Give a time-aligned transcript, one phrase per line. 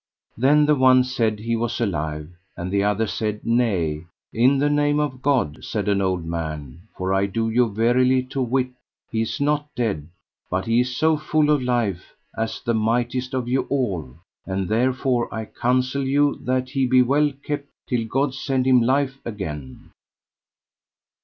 [0.35, 4.05] Then the one said he was alive, and the other said, Nay.
[4.33, 8.41] In the name of God, said an old man, for I do you verily to
[8.41, 8.71] wit
[9.11, 10.07] he is not dead,
[10.49, 14.15] but he is so full of life as the mightiest of you all;
[14.47, 19.19] and therefore I counsel you that he be well kept till God send him life
[19.23, 19.91] again.